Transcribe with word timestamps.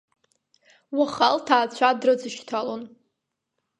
Уаха 0.97 1.29
лҭаацәа 1.35 1.89
дрыцшьҭалон. 1.99 2.81